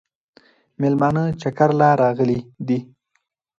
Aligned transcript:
مېلمانه 0.81 1.23
چکر 1.41 1.69
له 1.79 1.87
راغلي 2.01 2.39
دي 2.67 2.79